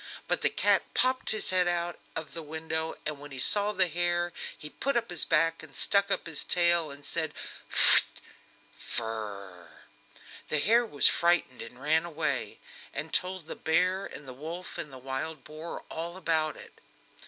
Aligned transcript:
But 0.27 0.41
the 0.41 0.49
cat 0.49 0.81
popped 0.95 1.29
his 1.29 1.51
head 1.51 1.67
out 1.67 1.99
of 2.15 2.33
the 2.33 2.41
window, 2.41 2.95
and 3.05 3.19
when 3.19 3.29
he 3.29 3.37
saw 3.37 3.71
the 3.71 3.85
hare 3.87 4.33
he 4.57 4.67
put 4.67 4.97
up 4.97 5.11
his 5.11 5.25
back 5.25 5.61
and 5.61 5.75
stuck 5.75 6.09
up 6.09 6.25
his 6.25 6.43
tail 6.43 6.89
and 6.89 7.05
said: 7.05 7.35
"Ft 7.69 7.97
t 7.97 8.01
t 8.05 8.11
t 8.15 8.15
t 8.15 8.21
Frrrrrrr!" 8.95 9.69
The 10.49 10.57
hare 10.57 10.87
was 10.87 11.07
frightened 11.07 11.61
and 11.61 11.79
ran 11.79 12.03
away, 12.03 12.57
and 12.95 13.13
told 13.13 13.45
the 13.45 13.55
bear, 13.55 14.09
the 14.15 14.33
wolf 14.33 14.79
and 14.79 14.91
the 14.91 14.97
wild 14.97 15.43
boar 15.43 15.83
all 15.91 16.17
about 16.17 16.57
it. 16.57 16.79